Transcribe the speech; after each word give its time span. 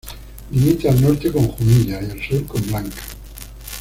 Limita 0.49 0.89
al 0.89 0.99
norte 0.99 1.31
con 1.31 1.47
Jumilla 1.47 2.01
y 2.01 2.09
al 2.09 2.19
sur 2.23 2.43
con 2.47 2.65
Blanca. 2.65 3.03